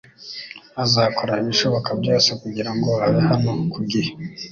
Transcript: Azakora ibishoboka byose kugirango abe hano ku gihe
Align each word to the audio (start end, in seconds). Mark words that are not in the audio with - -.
Azakora 0.83 1.33
ibishoboka 1.43 1.89
byose 2.01 2.29
kugirango 2.41 2.89
abe 3.05 3.21
hano 3.29 3.51
ku 3.71 3.79
gihe 3.91 4.11